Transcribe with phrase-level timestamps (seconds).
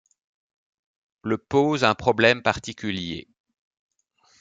[1.21, 3.27] Le pose un problème particulier.